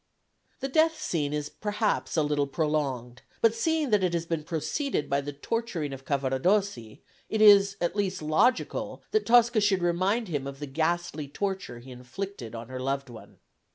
The 0.61 0.67
death 0.67 0.99
scene 0.99 1.31
is 1.31 1.47
perhaps 1.49 2.17
a 2.17 2.23
little 2.23 2.47
prolonged, 2.47 3.21
but 3.39 3.53
seeing 3.53 3.91
that 3.91 4.03
it 4.03 4.15
has 4.15 4.25
been 4.25 4.43
preceded 4.43 5.07
by 5.07 5.21
the 5.21 5.31
torturing 5.31 5.93
of 5.93 6.05
Cavaradossi, 6.05 7.01
it 7.29 7.39
is 7.39 7.77
at 7.79 7.95
least 7.95 8.23
logical 8.23 9.03
that 9.11 9.27
Tosca 9.27 9.61
should 9.61 9.83
remind 9.83 10.27
him 10.27 10.47
of 10.47 10.57
the 10.57 10.65
ghastly 10.65 11.27
torture 11.27 11.77
he 11.77 11.91
inflicted 11.91 12.55
on 12.55 12.67
her 12.69 12.79
loved 12.79 13.11
one. 13.11 13.37